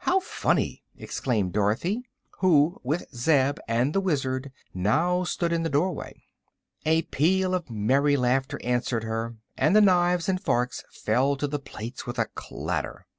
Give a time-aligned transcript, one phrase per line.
[0.00, 2.02] "How funny!" exclaimed Dorothy,
[2.40, 6.24] who with Zeb and the Wizard now stood in the doorway.
[6.84, 11.58] A peal of merry laughter answered her, and the knives and forks fell to the
[11.58, 13.06] plates with a clatter.